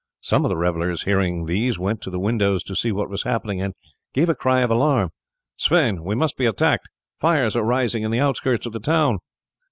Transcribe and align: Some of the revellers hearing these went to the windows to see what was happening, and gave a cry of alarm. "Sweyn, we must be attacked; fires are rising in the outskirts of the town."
Some 0.21 0.43
of 0.43 0.49
the 0.49 0.57
revellers 0.57 1.03
hearing 1.03 1.45
these 1.45 1.77
went 1.77 2.01
to 2.01 2.09
the 2.09 2.17
windows 2.17 2.63
to 2.63 2.75
see 2.75 2.91
what 2.91 3.07
was 3.07 3.21
happening, 3.21 3.61
and 3.61 3.75
gave 4.15 4.29
a 4.29 4.33
cry 4.33 4.61
of 4.61 4.71
alarm. 4.71 5.11
"Sweyn, 5.57 6.03
we 6.03 6.15
must 6.15 6.37
be 6.37 6.47
attacked; 6.47 6.89
fires 7.19 7.55
are 7.55 7.61
rising 7.61 8.01
in 8.01 8.09
the 8.09 8.19
outskirts 8.19 8.65
of 8.65 8.73
the 8.73 8.79
town." 8.79 9.19